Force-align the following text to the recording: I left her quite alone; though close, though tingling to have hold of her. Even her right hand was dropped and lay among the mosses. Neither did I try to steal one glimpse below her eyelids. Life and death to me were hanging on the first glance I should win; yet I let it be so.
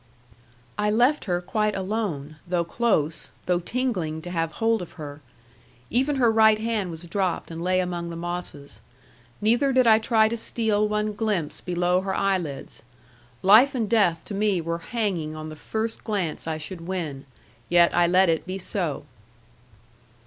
I 0.79 0.89
left 0.89 1.25
her 1.25 1.41
quite 1.41 1.75
alone; 1.75 2.37
though 2.47 2.63
close, 2.63 3.29
though 3.45 3.59
tingling 3.59 4.23
to 4.23 4.31
have 4.31 4.53
hold 4.53 4.81
of 4.81 4.93
her. 4.93 5.21
Even 5.91 6.15
her 6.15 6.31
right 6.31 6.57
hand 6.57 6.89
was 6.89 7.03
dropped 7.05 7.51
and 7.51 7.61
lay 7.61 7.79
among 7.79 8.09
the 8.09 8.15
mosses. 8.15 8.81
Neither 9.41 9.71
did 9.71 9.85
I 9.85 9.99
try 9.99 10.27
to 10.27 10.35
steal 10.35 10.87
one 10.87 11.13
glimpse 11.13 11.61
below 11.61 12.01
her 12.01 12.15
eyelids. 12.15 12.81
Life 13.43 13.75
and 13.75 13.87
death 13.87 14.25
to 14.25 14.33
me 14.33 14.59
were 14.59 14.79
hanging 14.79 15.35
on 15.35 15.49
the 15.49 15.55
first 15.55 16.03
glance 16.03 16.47
I 16.47 16.57
should 16.57 16.81
win; 16.87 17.27
yet 17.69 17.93
I 17.95 18.07
let 18.07 18.27
it 18.27 18.47
be 18.47 18.57
so. 18.57 19.03